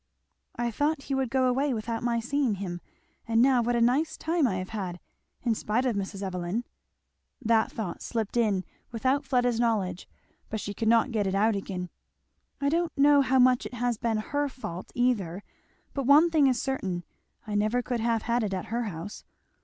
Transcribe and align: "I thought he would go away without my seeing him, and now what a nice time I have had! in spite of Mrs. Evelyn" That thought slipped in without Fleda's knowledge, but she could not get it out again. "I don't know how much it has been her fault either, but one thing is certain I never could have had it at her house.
"I 0.55 0.71
thought 0.71 1.03
he 1.03 1.13
would 1.13 1.29
go 1.29 1.45
away 1.45 1.75
without 1.75 2.01
my 2.01 2.19
seeing 2.19 2.55
him, 2.55 2.81
and 3.27 3.39
now 3.39 3.61
what 3.61 3.75
a 3.75 3.81
nice 3.81 4.17
time 4.17 4.47
I 4.47 4.55
have 4.55 4.69
had! 4.69 4.99
in 5.43 5.53
spite 5.53 5.85
of 5.85 5.95
Mrs. 5.95 6.23
Evelyn" 6.23 6.63
That 7.53 7.71
thought 7.71 8.01
slipped 8.01 8.35
in 8.35 8.63
without 8.91 9.23
Fleda's 9.23 9.59
knowledge, 9.59 10.09
but 10.49 10.59
she 10.59 10.73
could 10.73 10.87
not 10.87 11.11
get 11.11 11.27
it 11.27 11.35
out 11.35 11.55
again. 11.55 11.91
"I 12.59 12.67
don't 12.67 12.97
know 12.97 13.21
how 13.21 13.37
much 13.37 13.67
it 13.67 13.75
has 13.75 13.99
been 13.99 14.17
her 14.17 14.49
fault 14.49 14.91
either, 14.95 15.43
but 15.93 16.07
one 16.07 16.31
thing 16.31 16.47
is 16.47 16.59
certain 16.59 17.03
I 17.45 17.53
never 17.53 17.83
could 17.83 17.99
have 17.99 18.23
had 18.23 18.41
it 18.43 18.55
at 18.55 18.65
her 18.73 18.85
house. 18.85 19.23